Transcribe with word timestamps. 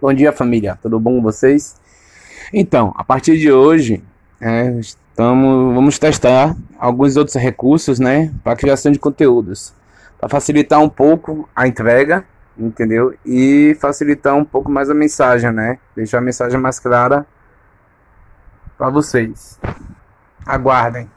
Bom 0.00 0.14
dia, 0.14 0.30
família. 0.30 0.78
Tudo 0.80 1.00
bom 1.00 1.16
com 1.16 1.22
vocês? 1.22 1.74
Então, 2.52 2.94
a 2.96 3.02
partir 3.02 3.36
de 3.36 3.50
hoje, 3.50 4.00
é, 4.40 4.70
estamos, 4.78 5.74
vamos 5.74 5.98
testar 5.98 6.54
alguns 6.78 7.16
outros 7.16 7.34
recursos, 7.34 7.98
né, 7.98 8.32
para 8.44 8.54
criação 8.54 8.92
de 8.92 8.98
conteúdos, 9.00 9.74
para 10.20 10.28
facilitar 10.28 10.80
um 10.80 10.88
pouco 10.88 11.48
a 11.54 11.66
entrega, 11.66 12.24
entendeu? 12.56 13.12
E 13.26 13.76
facilitar 13.80 14.36
um 14.36 14.44
pouco 14.44 14.70
mais 14.70 14.88
a 14.88 14.94
mensagem, 14.94 15.50
né? 15.50 15.80
Deixar 15.96 16.18
a 16.18 16.20
mensagem 16.20 16.60
mais 16.60 16.78
clara 16.78 17.26
para 18.78 18.90
vocês. 18.90 19.58
Aguardem. 20.46 21.10